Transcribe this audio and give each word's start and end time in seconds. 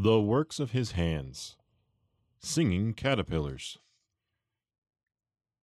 The 0.00 0.20
Works 0.20 0.60
of 0.60 0.70
His 0.70 0.92
Hands 0.92 1.56
Singing 2.38 2.94
Caterpillars. 2.94 3.78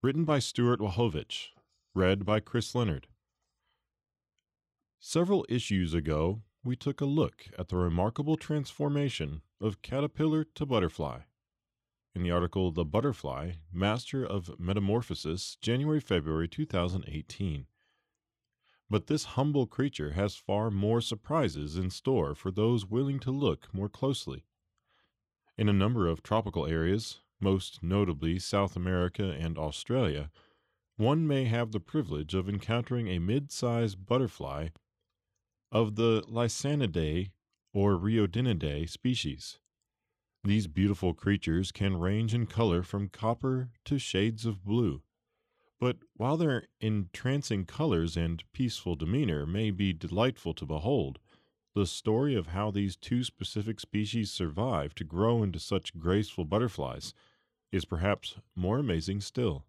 Written 0.04 0.26
by 0.26 0.40
Stuart 0.40 0.82
Wachowicz. 0.82 1.52
Read 1.94 2.26
by 2.26 2.42
Chris 2.42 2.76
Leonard. 2.76 3.08
Several 5.00 5.46
issues 5.48 5.94
ago, 5.94 6.42
we 6.66 6.76
took 6.76 7.00
a 7.00 7.06
look 7.06 7.46
at 7.58 7.70
the 7.70 7.78
remarkable 7.78 8.36
transformation 8.36 9.42
of 9.62 9.82
caterpillar 9.82 10.44
to 10.44 10.66
butterfly. 10.66 11.20
In 12.14 12.22
the 12.22 12.32
article 12.32 12.74
The 12.74 12.84
Butterfly, 12.84 13.54
Master 13.72 14.26
of 14.26 14.60
Metamorphosis, 14.60 15.56
January 15.62 16.02
February 16.02 16.50
2018. 16.50 17.68
But 18.90 19.08
this 19.08 19.24
humble 19.24 19.66
creature 19.66 20.12
has 20.12 20.36
far 20.36 20.70
more 20.70 21.02
surprises 21.02 21.78
in 21.78 21.90
store 21.90 22.36
for 22.36 22.52
those 22.52 22.86
willing 22.86 23.20
to 23.22 23.32
look 23.32 23.74
more 23.74 23.90
closely. 23.90 24.44
In 25.58 25.68
a 25.70 25.74
number 25.74 26.08
of 26.08 26.22
tropical 26.22 26.66
areas, 26.68 27.22
most 27.40 27.82
notably 27.82 28.40
South 28.40 28.76
America 28.76 29.32
and 29.32 29.58
Australia, 29.58 30.30
one 30.98 31.28
may 31.28 31.46
have 31.46 31.72
the 31.72 31.80
privilege 31.80 32.34
of 32.34 32.48
encountering 32.48 33.08
a 33.08 33.20
mid-sized 33.20 34.06
butterfly 34.06 34.70
of 35.72 35.96
the 35.96 36.24
Lycaenidae 36.28 37.32
or 37.74 37.98
Riodinidae 37.98 38.90
species. 38.90 39.60
These 40.44 40.68
beautiful 40.68 41.14
creatures 41.14 41.72
can 41.72 41.98
range 41.98 42.34
in 42.34 42.46
color 42.46 42.84
from 42.84 43.10
copper 43.10 43.72
to 43.86 43.98
shades 43.98 44.46
of 44.46 44.64
blue. 44.64 45.02
But 45.80 45.98
while 46.14 46.38
their 46.38 46.68
entrancing 46.80 47.66
colors 47.66 48.16
and 48.16 48.44
peaceful 48.54 48.96
demeanor 48.96 49.46
may 49.46 49.72
be 49.72 49.92
delightful 49.94 50.54
to 50.54 50.66
behold, 50.66 51.20
the 51.74 51.86
story 51.86 52.36
of 52.36 52.48
how 52.48 52.72
these 52.72 52.96
two 52.96 53.24
specific 53.24 53.82
species 53.82 54.32
survive 54.32 54.96
to 54.96 55.04
grow 55.04 55.44
into 55.44 55.60
such 55.60 55.98
graceful 55.98 56.46
butterflies 56.46 57.14
is 57.72 57.84
perhaps 57.84 58.38
more 58.56 58.80
amazing 58.80 59.20
still. 59.20 59.66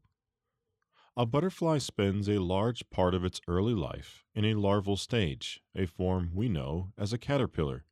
A 1.17 1.27
butterfly 1.27 1.79
spends 1.79 2.29
a 2.29 2.39
large 2.39 2.89
part 2.91 3.15
of 3.15 3.25
its 3.25 3.41
early 3.49 3.75
life 3.75 4.25
in 4.35 4.45
a 4.45 4.55
larval 4.55 4.97
stage, 4.97 5.61
a 5.75 5.87
form 5.87 6.31
we 6.35 6.49
know 6.49 6.93
as 6.97 7.13
a 7.13 7.19
caterpillar. 7.19 7.85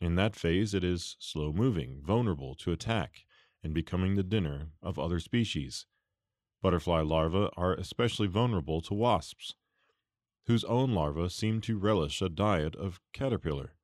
In 0.00 0.16
that 0.16 0.34
phase, 0.34 0.74
it 0.74 0.82
is 0.82 1.16
slow 1.20 1.52
moving, 1.52 2.00
vulnerable 2.02 2.54
to 2.56 2.72
attack, 2.72 3.24
and 3.62 3.74
becoming 3.74 4.16
the 4.16 4.22
dinner 4.24 4.70
of 4.82 4.98
other 4.98 5.20
species. 5.20 5.86
Butterfly 6.62 7.00
larvae 7.00 7.48
are 7.56 7.72
especially 7.74 8.26
vulnerable 8.26 8.82
to 8.82 8.92
wasps, 8.92 9.54
whose 10.46 10.64
own 10.64 10.92
larvae 10.92 11.30
seem 11.30 11.62
to 11.62 11.78
relish 11.78 12.20
a 12.20 12.28
diet 12.28 12.76
of 12.76 13.00
caterpillar. 13.14 13.76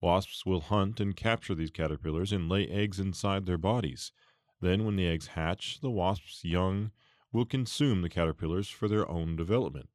Wasps 0.00 0.46
will 0.46 0.60
hunt 0.60 1.00
and 1.00 1.16
capture 1.16 1.54
these 1.54 1.72
caterpillars 1.72 2.32
and 2.32 2.48
lay 2.48 2.68
eggs 2.68 3.00
inside 3.00 3.44
their 3.44 3.58
bodies. 3.58 4.12
Then, 4.60 4.84
when 4.84 4.94
the 4.94 5.06
eggs 5.06 5.28
hatch, 5.28 5.80
the 5.80 5.90
wasp's 5.90 6.44
young 6.44 6.92
will 7.32 7.44
consume 7.44 8.02
the 8.02 8.08
caterpillars 8.08 8.68
for 8.68 8.86
their 8.86 9.08
own 9.08 9.34
development. 9.34 9.88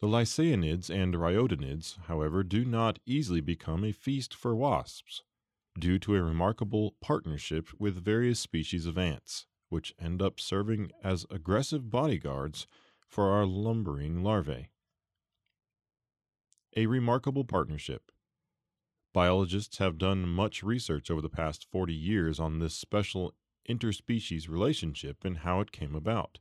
The 0.00 0.08
Lycaenids 0.08 0.90
and 0.90 1.14
Riodinids, 1.14 1.98
however, 2.04 2.42
do 2.42 2.66
not 2.66 2.98
easily 3.06 3.40
become 3.40 3.82
a 3.82 3.92
feast 3.92 4.34
for 4.34 4.54
wasps, 4.54 5.22
due 5.78 5.98
to 6.00 6.16
a 6.16 6.22
remarkable 6.22 6.96
partnership 7.00 7.68
with 7.78 8.04
various 8.04 8.38
species 8.38 8.84
of 8.84 8.98
ants 8.98 9.46
which 9.76 9.94
end 10.00 10.22
up 10.22 10.40
serving 10.40 10.90
as 11.04 11.26
aggressive 11.30 11.90
bodyguards 11.90 12.66
for 13.06 13.30
our 13.30 13.44
lumbering 13.44 14.22
larvae. 14.22 14.70
A 16.74 16.86
remarkable 16.86 17.44
partnership. 17.44 18.10
Biologists 19.12 19.76
have 19.76 19.98
done 19.98 20.26
much 20.26 20.62
research 20.62 21.10
over 21.10 21.20
the 21.20 21.28
past 21.28 21.66
40 21.70 21.92
years 21.92 22.40
on 22.40 22.58
this 22.58 22.74
special 22.74 23.34
interspecies 23.68 24.48
relationship 24.48 25.26
and 25.26 25.40
how 25.40 25.60
it 25.60 25.72
came 25.72 25.94
about. 25.94 26.38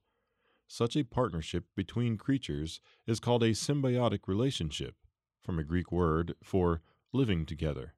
Such 0.65 0.95
a 0.95 1.03
partnership 1.03 1.65
between 1.75 2.15
creatures 2.17 2.79
is 3.05 3.19
called 3.19 3.43
a 3.43 3.49
symbiotic 3.51 4.29
relationship, 4.29 4.95
from 5.43 5.59
a 5.59 5.65
Greek 5.65 5.91
word 5.91 6.35
for 6.41 6.81
living 7.11 7.45
together 7.45 7.95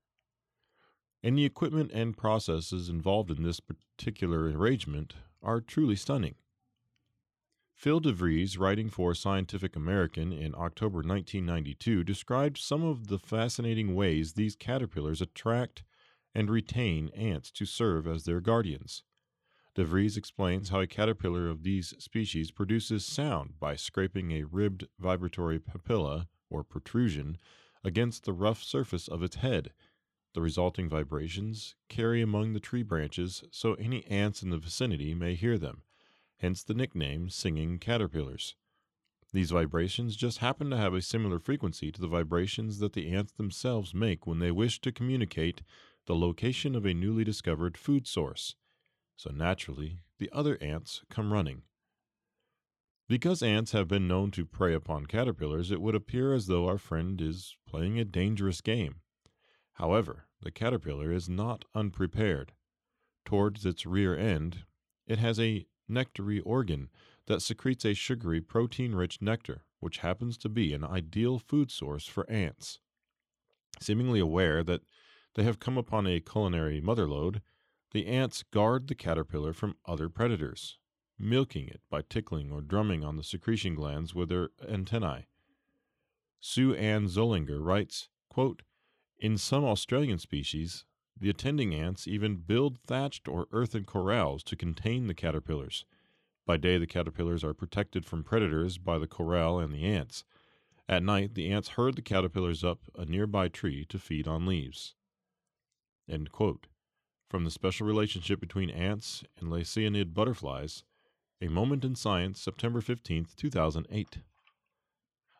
and 1.24 1.38
the 1.38 1.46
equipment 1.46 1.92
and 1.94 2.18
processes 2.18 2.90
involved 2.90 3.32
in 3.32 3.44
this 3.44 3.60
particular 3.60 4.52
arrangement 4.52 5.16
are 5.42 5.62
truly 5.62 5.96
stunning. 5.96 6.36
Phil 7.74 8.02
DeVries, 8.02 8.58
writing 8.58 8.90
for 8.90 9.14
Scientific 9.14 9.76
American 9.76 10.34
in 10.34 10.56
October 10.56 10.98
1992, 10.98 12.04
described 12.04 12.58
some 12.58 12.84
of 12.84 13.08
the 13.08 13.20
fascinating 13.20 13.94
ways 13.94 14.34
these 14.34 14.56
caterpillars 14.56 15.22
attract 15.22 15.84
and 16.34 16.50
retain 16.50 17.10
ants 17.10 17.52
to 17.52 17.66
serve 17.66 18.08
as 18.08 18.24
their 18.24 18.42
guardians. 18.42 19.04
DeVries 19.76 20.18
explains 20.18 20.70
how 20.70 20.80
a 20.80 20.88
caterpillar 20.88 21.50
of 21.50 21.62
these 21.62 21.94
species 22.00 22.50
produces 22.50 23.06
sound 23.06 23.60
by 23.60 23.76
scraping 23.76 24.32
a 24.32 24.44
ribbed 24.44 24.88
vibratory 24.98 25.60
papilla, 25.60 26.28
or 26.50 26.64
protrusion, 26.64 27.38
against 27.84 28.24
the 28.24 28.34
rough 28.34 28.64
surface 28.64 29.08
of 29.08 29.22
its 29.22 29.36
head 29.36 29.72
the 30.38 30.42
resulting 30.44 30.88
vibrations 30.88 31.74
carry 31.90 32.22
among 32.22 32.54
the 32.54 32.60
tree 32.60 32.84
branches 32.84 33.44
so 33.50 33.74
any 33.74 34.06
ants 34.06 34.44
in 34.44 34.52
the 34.52 34.58
vicinity 34.60 35.16
may 35.16 35.34
hear 35.34 35.58
them, 35.58 35.82
hence 36.38 36.64
the 36.64 36.76
nickname 36.76 37.28
singing 37.28 37.80
caterpillars. 37.80 38.56
These 39.34 39.50
vibrations 39.50 40.16
just 40.16 40.38
happen 40.38 40.70
to 40.70 40.78
have 40.78 40.94
a 40.94 41.02
similar 41.02 41.40
frequency 41.40 41.92
to 41.92 42.00
the 42.00 42.08
vibrations 42.08 42.78
that 42.78 42.94
the 42.94 43.10
ants 43.10 43.34
themselves 43.34 43.96
make 43.96 44.28
when 44.28 44.38
they 44.38 44.52
wish 44.52 44.80
to 44.82 44.92
communicate 44.92 45.64
the 46.06 46.16
location 46.16 46.76
of 46.76 46.86
a 46.86 46.94
newly 46.94 47.24
discovered 47.24 47.76
food 47.76 48.06
source. 48.06 48.54
So 49.16 49.32
naturally, 49.32 50.02
the 50.20 50.30
other 50.32 50.60
ants 50.62 51.02
come 51.10 51.34
running. 51.34 51.64
Because 53.10 53.42
ants 53.42 53.72
have 53.72 53.88
been 53.88 54.08
known 54.08 54.30
to 54.32 54.46
prey 54.46 54.76
upon 54.76 55.08
caterpillars, 55.08 55.72
it 55.72 55.82
would 55.82 55.96
appear 55.96 56.32
as 56.32 56.46
though 56.46 56.68
our 56.68 56.78
friend 56.78 57.20
is 57.20 57.56
playing 57.68 57.98
a 57.98 58.06
dangerous 58.06 58.62
game. 58.62 58.98
However, 59.78 60.27
the 60.42 60.52
caterpillar 60.52 61.12
is 61.12 61.28
not 61.28 61.66
unprepared. 61.74 62.54
Towards 63.26 63.66
its 63.66 63.86
rear 63.86 64.18
end, 64.18 64.66
it 65.06 65.20
has 65.20 65.40
a 65.40 65.66
nectary 65.88 66.40
organ 66.42 66.90
that 67.26 67.42
secretes 67.42 67.86
a 67.86 67.94
sugary, 67.94 68.42
protein 68.42 68.96
rich 68.96 69.22
nectar, 69.22 69.64
which 69.80 70.00
happens 70.00 70.38
to 70.38 70.50
be 70.50 70.74
an 70.74 70.84
ideal 70.84 71.40
food 71.40 71.72
source 71.72 72.06
for 72.06 72.30
ants. 72.30 72.80
Seemingly 73.80 74.20
aware 74.20 74.64
that 74.64 74.82
they 75.36 75.44
have 75.44 75.60
come 75.60 75.78
upon 75.78 76.08
a 76.08 76.20
culinary 76.20 76.82
motherlode, 76.82 77.42
the 77.92 78.08
ants 78.08 78.44
guard 78.44 78.88
the 78.88 78.96
caterpillar 78.96 79.54
from 79.54 79.78
other 79.86 80.10
predators, 80.10 80.78
milking 81.18 81.68
it 81.68 81.82
by 81.90 82.02
tickling 82.02 82.52
or 82.52 82.62
drumming 82.62 83.04
on 83.04 83.18
the 83.18 83.24
secretion 83.24 83.76
glands 83.76 84.14
with 84.14 84.30
their 84.30 84.50
antennae. 84.68 85.28
Sue 86.40 86.74
Ann 86.76 87.08
Zollinger 87.08 87.64
writes, 87.64 88.10
quote, 88.30 88.62
in 89.20 89.38
some 89.38 89.66
Australian 89.66 90.20
species, 90.20 90.86
the 91.20 91.30
attending 91.30 91.74
ants 91.74 92.08
even 92.08 92.36
build 92.36 92.78
thatched 92.80 93.28
or 93.28 93.48
earthen 93.52 93.84
corrals 93.84 94.44
to 94.44 94.56
contain 94.56 95.08
the 95.08 95.16
caterpillars. 95.16 95.86
By 96.46 96.58
day, 96.58 96.78
the 96.78 96.88
caterpillars 96.88 97.44
are 97.44 97.54
protected 97.54 98.06
from 98.06 98.24
predators 98.24 98.78
by 98.78 99.00
the 99.00 99.08
corral 99.08 99.60
and 99.60 99.74
the 99.74 99.84
ants. 99.84 100.24
At 100.88 101.04
night, 101.04 101.34
the 101.34 101.52
ants 101.52 101.70
herd 101.70 101.96
the 101.96 102.02
caterpillars 102.02 102.64
up 102.64 102.80
a 102.96 103.06
nearby 103.06 103.50
tree 103.50 103.86
to 103.86 104.00
feed 104.00 104.28
on 104.28 104.46
leaves. 104.46 104.96
From 107.30 107.44
the 107.44 107.52
special 107.52 107.86
relationship 107.86 108.40
between 108.40 108.70
ants 108.70 109.24
and 109.38 109.50
Lycaenid 109.50 110.14
butterflies, 110.14 110.84
A 111.42 111.50
Moment 111.50 111.84
in 111.84 111.96
Science, 111.96 112.40
September 112.40 112.80
15, 112.80 113.28
2008. 113.36 114.20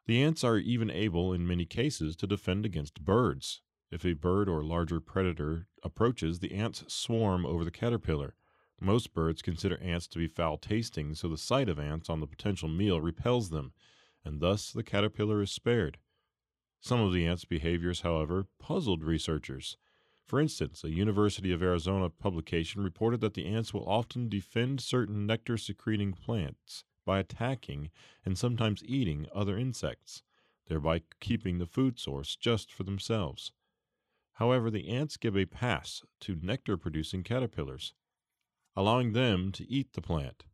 The 0.08 0.24
ants 0.24 0.44
are 0.44 0.58
even 0.58 0.90
able, 0.90 1.32
in 1.32 1.48
many 1.48 1.66
cases, 1.66 2.16
to 2.18 2.28
defend 2.28 2.66
against 2.66 3.06
birds. 3.06 3.62
If 3.90 4.06
a 4.06 4.14
bird 4.14 4.50
or 4.50 4.64
larger 4.64 5.00
predator 5.00 5.68
approaches, 5.82 6.40
the 6.40 6.54
ants 6.54 6.84
swarm 6.88 7.46
over 7.46 7.64
the 7.64 7.72
caterpillar. 7.72 8.36
Most 8.82 9.14
birds 9.14 9.42
consider 9.42 9.78
ants 9.82 10.08
to 10.10 10.20
be 10.20 10.28
foul 10.28 10.58
tasting, 10.58 11.16
so 11.16 11.30
the 11.30 11.38
sight 11.38 11.70
of 11.70 11.80
ants 11.80 12.10
on 12.10 12.20
the 12.20 12.28
potential 12.28 12.68
meal 12.68 13.00
repels 13.00 13.50
them, 13.50 13.72
and 14.26 14.42
thus 14.42 14.72
the 14.72 14.84
caterpillar 14.84 15.42
is 15.42 15.52
spared. 15.52 15.98
Some 16.82 17.00
of 17.00 17.14
the 17.14 17.26
ants' 17.26 17.46
behaviors, 17.46 18.02
however, 18.02 18.48
puzzled 18.60 19.04
researchers. 19.04 19.78
For 20.26 20.42
instance, 20.42 20.84
a 20.84 20.92
University 20.92 21.54
of 21.54 21.64
Arizona 21.64 22.10
publication 22.10 22.84
reported 22.84 23.22
that 23.22 23.34
the 23.34 23.46
ants 23.46 23.74
will 23.74 23.88
often 23.88 24.28
defend 24.28 24.82
certain 24.82 25.26
nectar 25.26 25.58
secreting 25.58 26.12
plants 26.12 26.84
by 27.06 27.20
attacking 27.20 27.90
and 28.26 28.38
sometimes 28.38 28.84
eating 28.86 29.28
other 29.34 29.58
insects, 29.58 30.24
thereby 30.68 31.04
keeping 31.22 31.58
the 31.58 31.66
food 31.66 31.98
source 31.98 32.36
just 32.36 32.72
for 32.72 32.84
themselves. 32.84 33.54
However, 34.38 34.70
the 34.70 34.88
ants 34.88 35.18
give 35.18 35.36
a 35.36 35.48
pass 35.48 36.04
to 36.20 36.36
nectar 36.36 36.78
producing 36.78 37.24
caterpillars, 37.24 37.96
allowing 38.76 39.14
them 39.14 39.52
to 39.54 39.68
eat 39.68 39.94
the 39.94 40.02
plant. 40.02 40.46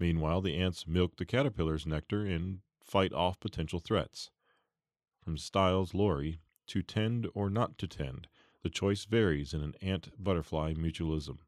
Meanwhile, 0.00 0.40
the 0.40 0.56
ants 0.56 0.88
milk 0.88 1.16
the 1.16 1.24
caterpillar's 1.24 1.86
nectar 1.86 2.26
and 2.26 2.62
fight 2.80 3.12
off 3.12 3.38
potential 3.38 3.78
threats. 3.78 4.32
From 5.22 5.38
Stiles 5.38 5.94
Lori, 5.94 6.40
To 6.66 6.82
Tend 6.82 7.28
or 7.32 7.48
Not 7.48 7.78
to 7.78 7.86
Tend 7.86 8.26
The 8.62 8.70
choice 8.70 9.04
varies 9.04 9.54
in 9.54 9.62
an 9.62 9.74
ant 9.80 10.10
butterfly 10.18 10.74
mutualism. 10.74 11.38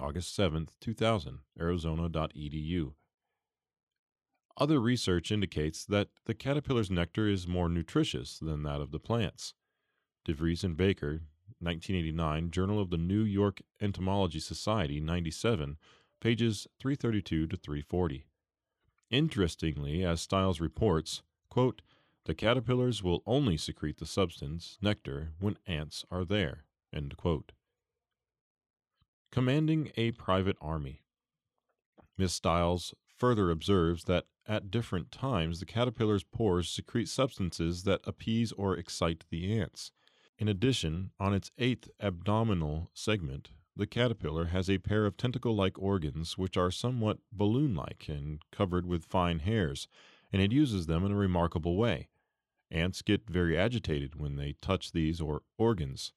August 0.00 0.36
7th, 0.36 0.70
2000, 0.80 1.38
arizona.edu. 1.60 2.94
Other 4.56 4.80
research 4.80 5.30
indicates 5.30 5.84
that 5.84 6.08
the 6.24 6.34
caterpillar's 6.34 6.90
nectar 6.90 7.28
is 7.28 7.46
more 7.46 7.68
nutritious 7.68 8.40
than 8.40 8.64
that 8.64 8.80
of 8.80 8.90
the 8.90 8.98
plants. 8.98 9.54
DeVries 10.26 10.64
and 10.64 10.76
Baker, 10.76 11.22
1989, 11.60 12.50
Journal 12.50 12.80
of 12.80 12.90
the 12.90 12.96
New 12.96 13.22
York 13.22 13.62
Entomology 13.80 14.40
Society, 14.40 15.00
97, 15.00 15.76
pages 16.20 16.66
332 16.78 17.46
to 17.46 17.56
340. 17.56 18.26
Interestingly, 19.10 20.04
as 20.04 20.20
Stiles 20.20 20.60
reports, 20.60 21.22
quote, 21.48 21.82
the 22.26 22.34
caterpillars 22.34 23.02
will 23.02 23.22
only 23.26 23.56
secrete 23.56 23.98
the 23.98 24.06
substance, 24.06 24.78
nectar, 24.80 25.32
when 25.40 25.56
ants 25.66 26.04
are 26.10 26.24
there. 26.24 26.64
Commanding 29.32 29.90
a 29.96 30.12
private 30.12 30.56
army. 30.60 31.02
Miss 32.18 32.34
Stiles 32.34 32.94
further 33.16 33.50
observes 33.50 34.04
that 34.04 34.26
at 34.46 34.70
different 34.70 35.10
times 35.10 35.60
the 35.60 35.66
caterpillar's 35.66 36.24
pores 36.24 36.68
secrete 36.68 37.08
substances 37.08 37.84
that 37.84 38.00
appease 38.04 38.52
or 38.52 38.76
excite 38.76 39.24
the 39.30 39.58
ants. 39.58 39.92
In 40.40 40.48
addition, 40.48 41.10
on 41.20 41.34
its 41.34 41.50
eighth 41.58 41.90
abdominal 42.00 42.90
segment, 42.94 43.50
the 43.76 43.86
caterpillar 43.86 44.46
has 44.46 44.70
a 44.70 44.78
pair 44.78 45.04
of 45.04 45.18
tentacle 45.18 45.54
like 45.54 45.78
organs 45.78 46.38
which 46.38 46.56
are 46.56 46.70
somewhat 46.70 47.18
balloon 47.30 47.74
like 47.74 48.06
and 48.08 48.40
covered 48.50 48.86
with 48.86 49.04
fine 49.04 49.40
hairs, 49.40 49.86
and 50.32 50.40
it 50.40 50.50
uses 50.50 50.86
them 50.86 51.04
in 51.04 51.12
a 51.12 51.16
remarkable 51.16 51.76
way. 51.76 52.08
Ants 52.70 53.02
get 53.02 53.28
very 53.28 53.58
agitated 53.58 54.16
when 54.16 54.36
they 54.36 54.54
touch 54.62 54.92
these 54.92 55.20
or 55.20 55.42
organs, 55.58 56.14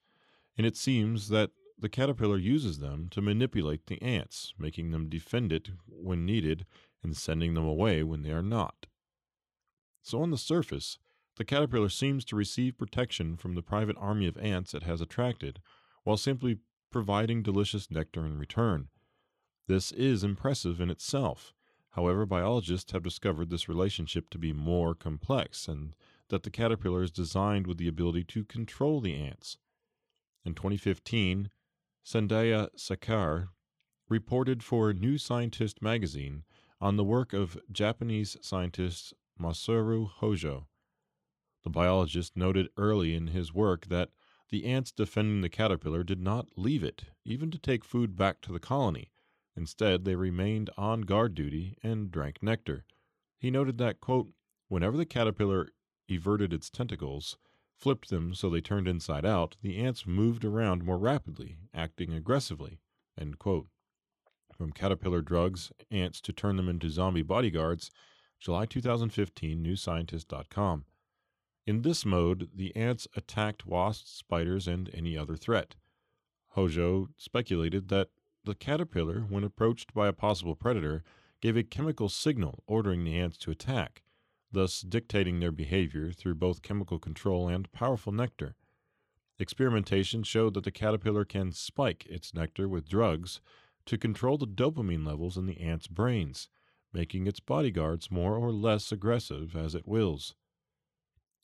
and 0.58 0.66
it 0.66 0.78
seems 0.78 1.28
that 1.28 1.52
the 1.78 1.90
caterpillar 1.90 2.38
uses 2.38 2.80
them 2.80 3.10
to 3.10 3.22
manipulate 3.22 3.88
the 3.88 4.02
ants, 4.02 4.54
making 4.58 4.92
them 4.92 5.10
defend 5.10 5.52
it 5.52 5.70
when 5.86 6.26
needed 6.26 6.66
and 7.04 7.18
sending 7.18 7.56
them 7.56 7.66
away 7.66 8.04
when 8.04 8.22
they 8.22 8.32
are 8.32 8.42
not. 8.42 8.86
So, 10.02 10.22
on 10.22 10.32
the 10.32 10.38
surface, 10.38 10.98
the 11.36 11.46
caterpillar 11.46 11.90
seems 11.90 12.24
to 12.26 12.36
receive 12.36 12.78
protection 12.78 13.38
from 13.38 13.56
the 13.56 13.62
private 13.62 13.98
army 14.00 14.28
of 14.28 14.38
ants 14.38 14.74
it 14.74 14.84
has 14.84 15.02
attracted, 15.02 15.60
while 16.04 16.18
simply 16.18 16.60
providing 16.92 17.42
delicious 17.42 17.90
nectar 17.90 18.26
in 18.26 18.38
return. 18.38 18.90
This 19.68 19.92
is 19.92 20.24
impressive 20.24 20.80
in 20.80 20.90
itself. 20.90 21.54
However, 21.92 22.26
biologists 22.26 22.92
have 22.92 23.04
discovered 23.04 23.50
this 23.50 23.70
relationship 23.70 24.30
to 24.32 24.38
be 24.38 24.54
more 24.54 24.94
complex 24.94 25.68
and 25.68 25.96
that 26.30 26.44
the 26.44 26.50
caterpillar 26.50 27.04
is 27.04 27.12
designed 27.12 27.68
with 27.68 27.78
the 27.78 27.88
ability 27.88 28.24
to 28.26 28.44
control 28.44 29.00
the 29.00 29.16
ants. 29.16 29.58
In 30.46 30.54
2015, 30.54 31.50
Sandhya 32.06 32.70
Sekar 32.76 33.50
reported 34.10 34.64
for 34.64 34.92
New 34.94 35.18
Scientist 35.18 35.82
magazine 35.82 36.44
on 36.82 36.98
the 36.98 37.04
work 37.04 37.32
of 37.34 37.58
Japanese 37.72 38.36
scientist 38.42 39.14
Masaru 39.40 40.10
Hojo. 40.10 40.68
The 41.64 41.70
biologist 41.70 42.36
noted 42.36 42.70
early 42.78 43.16
in 43.16 43.28
his 43.28 43.54
work 43.54 43.88
that 43.88 44.10
the 44.50 44.66
ants 44.66 44.92
defending 44.92 45.42
the 45.42 45.50
caterpillar 45.50 46.04
did 46.04 46.20
not 46.20 46.58
leave 46.58 46.84
it, 46.84 47.06
even 47.24 47.50
to 47.52 47.58
take 47.58 47.86
food 47.86 48.16
back 48.16 48.42
to 48.42 48.52
the 48.52 48.60
colony. 48.60 49.12
Instead, 49.56 50.04
they 50.04 50.16
remained 50.16 50.70
on 50.78 51.02
guard 51.02 51.36
duty 51.36 51.78
and 51.82 52.12
drank 52.12 52.44
nectar. 52.44 52.86
He 53.40 53.50
noted 53.50 53.78
that, 53.78 54.02
quote, 54.02 54.30
whenever 54.68 54.98
the 54.98 55.06
caterpillar 55.06 55.70
everted 56.10 56.54
its 56.54 56.70
tentacles, 56.70 57.38
flipped 57.76 58.10
them 58.10 58.34
so 58.34 58.50
they 58.50 58.62
turned 58.62 58.88
inside 58.88 59.26
out, 59.26 59.56
the 59.62 59.78
ants 59.78 60.06
moved 60.06 60.46
around 60.46 60.84
more 60.84 60.98
rapidly, 60.98 61.58
acting 61.74 62.14
aggressively. 62.14 62.80
end 63.18 63.40
quote. 63.40 63.68
From 64.56 64.72
caterpillar 64.72 65.22
drugs, 65.22 65.72
ants 65.90 66.22
to 66.22 66.34
turn 66.34 66.58
them 66.58 66.70
into 66.70 66.90
zombie 66.90 67.24
bodyguards, 67.24 67.90
July 68.40 68.66
2015, 68.66 69.64
newscientist.com. 69.64 70.86
In 71.66 71.82
this 71.82 72.06
mode, 72.06 72.50
the 72.54 72.76
ants 72.76 73.08
attacked 73.16 73.66
wasps, 73.66 74.12
spiders, 74.12 74.68
and 74.68 74.90
any 74.94 75.18
other 75.18 75.38
threat. 75.38 75.76
Hojo 76.50 77.10
speculated 77.18 77.88
that 77.88 78.10
the 78.44 78.54
caterpillar, 78.54 79.22
when 79.22 79.46
approached 79.46 79.94
by 79.94 80.08
a 80.08 80.14
possible 80.14 80.56
predator, 80.56 81.04
gave 81.42 81.56
a 81.56 81.64
chemical 81.64 82.10
signal 82.10 82.64
ordering 82.68 83.04
the 83.04 83.18
ants 83.18 83.38
to 83.38 83.52
attack, 83.52 84.04
thus 84.52 84.82
dictating 84.82 85.40
their 85.40 85.52
behavior 85.52 86.12
through 86.12 86.36
both 86.36 86.62
chemical 86.62 87.00
control 87.00 87.48
and 87.48 87.72
powerful 87.72 88.12
nectar. 88.12 88.56
Experimentation 89.40 90.24
showed 90.24 90.54
that 90.54 90.66
the 90.66 90.72
caterpillar 90.72 91.26
can 91.26 91.52
spike 91.52 92.06
its 92.08 92.34
nectar 92.34 92.68
with 92.68 92.90
drugs 92.90 93.42
to 93.86 93.98
control 93.98 94.38
the 94.38 94.46
dopamine 94.46 95.06
levels 95.06 95.38
in 95.38 95.46
the 95.46 95.60
ant's 95.60 95.88
brains, 95.88 96.50
making 96.92 97.26
its 97.26 97.40
bodyguards 97.40 98.12
more 98.12 98.36
or 98.36 98.52
less 98.52 98.92
aggressive 98.92 99.56
as 99.56 99.74
it 99.74 99.88
wills. 99.88 100.36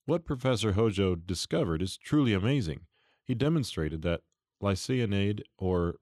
What 0.06 0.26
Professor 0.26 0.74
Hojo 0.74 1.16
discovered 1.16 1.82
is 1.82 1.98
truly 1.98 2.34
amazing. 2.34 2.88
He 3.24 3.36
demonstrated 3.36 4.02
that 4.02 4.22
Lycaenidae 4.62 5.42
or 5.58 5.96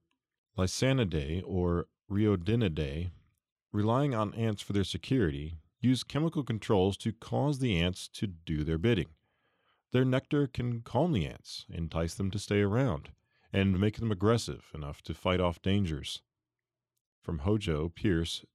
Lycaenidae 0.57 1.43
or 1.45 1.87
Riodinidae, 2.09 3.11
relying 3.71 4.15
on 4.15 4.33
ants 4.33 4.61
for 4.61 4.73
their 4.73 4.83
security, 4.83 5.57
use 5.81 6.03
chemical 6.03 6.43
controls 6.43 6.97
to 6.97 7.11
cause 7.11 7.59
the 7.59 7.77
ants 7.77 8.07
to 8.07 8.27
do 8.27 8.63
their 8.63 8.77
bidding. 8.77 9.09
Their 9.91 10.05
nectar 10.05 10.47
can 10.47 10.81
calm 10.81 11.11
the 11.11 11.25
ants, 11.25 11.65
entice 11.69 12.15
them 12.15 12.31
to 12.31 12.39
stay 12.39 12.61
around, 12.61 13.09
and 13.53 13.79
make 13.79 13.97
them 13.97 14.11
aggressive 14.11 14.71
enough 14.73 15.01
to 15.03 15.13
fight 15.13 15.39
off 15.39 15.61
dangers. 15.61 16.21
From 17.21 17.39
Hojo, 17.39 17.89
Pierce, 17.89 18.45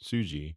Tsuji, 0.00 0.56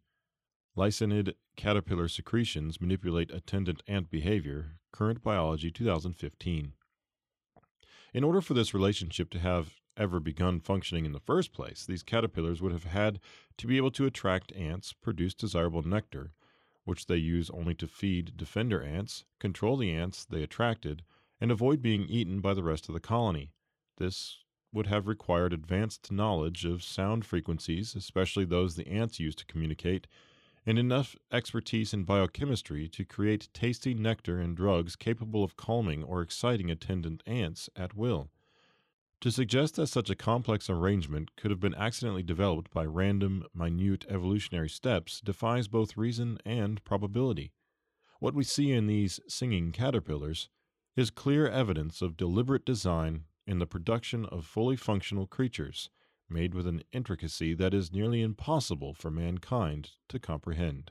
Lycaenid 0.76 1.32
caterpillar 1.56 2.06
secretions 2.06 2.82
manipulate 2.82 3.30
attendant 3.30 3.82
ant 3.88 4.10
behavior. 4.10 4.72
Current 4.92 5.22
Biology, 5.22 5.70
2015. 5.70 6.72
In 8.12 8.24
order 8.24 8.42
for 8.42 8.52
this 8.52 8.74
relationship 8.74 9.30
to 9.30 9.38
have 9.38 9.80
ever 9.96 10.20
begun 10.20 10.60
functioning 10.60 11.06
in 11.06 11.12
the 11.12 11.20
first 11.20 11.54
place, 11.54 11.86
these 11.86 12.02
caterpillars 12.02 12.60
would 12.60 12.72
have 12.72 12.84
had 12.84 13.20
to 13.56 13.66
be 13.66 13.78
able 13.78 13.90
to 13.92 14.04
attract 14.04 14.52
ants, 14.52 14.92
produce 14.92 15.32
desirable 15.32 15.82
nectar, 15.82 16.32
which 16.84 17.06
they 17.06 17.16
use 17.16 17.48
only 17.50 17.74
to 17.74 17.88
feed 17.88 18.36
defender 18.36 18.82
ants, 18.82 19.24
control 19.38 19.78
the 19.78 19.90
ants 19.90 20.26
they 20.26 20.42
attracted, 20.42 21.02
and 21.40 21.50
avoid 21.50 21.80
being 21.80 22.02
eaten 22.02 22.40
by 22.40 22.52
the 22.52 22.62
rest 22.62 22.86
of 22.86 22.92
the 22.92 23.00
colony. 23.00 23.50
This 23.96 24.40
would 24.74 24.88
have 24.88 25.06
required 25.06 25.54
advanced 25.54 26.12
knowledge 26.12 26.66
of 26.66 26.84
sound 26.84 27.24
frequencies, 27.24 27.94
especially 27.94 28.44
those 28.44 28.76
the 28.76 28.88
ants 28.88 29.18
use 29.18 29.34
to 29.36 29.46
communicate, 29.46 30.06
and 30.66 30.78
enough 30.78 31.14
expertise 31.32 31.94
in 31.94 32.02
biochemistry 32.02 32.88
to 32.88 33.04
create 33.04 33.48
tasty 33.54 33.94
nectar 33.94 34.40
and 34.40 34.56
drugs 34.56 34.96
capable 34.96 35.44
of 35.44 35.56
calming 35.56 36.02
or 36.02 36.20
exciting 36.20 36.70
attendant 36.70 37.22
ants 37.24 37.70
at 37.76 37.94
will. 37.94 38.28
To 39.20 39.30
suggest 39.30 39.76
that 39.76 39.86
such 39.86 40.10
a 40.10 40.16
complex 40.16 40.68
arrangement 40.68 41.30
could 41.36 41.50
have 41.50 41.60
been 41.60 41.74
accidentally 41.74 42.24
developed 42.24 42.72
by 42.72 42.84
random, 42.84 43.44
minute 43.54 44.04
evolutionary 44.10 44.68
steps 44.68 45.20
defies 45.20 45.68
both 45.68 45.96
reason 45.96 46.38
and 46.44 46.84
probability. 46.84 47.52
What 48.18 48.34
we 48.34 48.44
see 48.44 48.72
in 48.72 48.88
these 48.88 49.20
singing 49.28 49.72
caterpillars 49.72 50.48
is 50.96 51.10
clear 51.10 51.46
evidence 51.46 52.02
of 52.02 52.16
deliberate 52.16 52.66
design 52.66 53.24
in 53.46 53.58
the 53.58 53.66
production 53.66 54.26
of 54.26 54.44
fully 54.44 54.76
functional 54.76 55.26
creatures 55.26 55.90
made 56.28 56.54
with 56.54 56.66
an 56.66 56.82
intricacy 56.92 57.54
that 57.54 57.74
is 57.74 57.92
nearly 57.92 58.22
impossible 58.22 58.94
for 58.94 59.10
mankind 59.10 59.90
to 60.08 60.18
comprehend. 60.18 60.90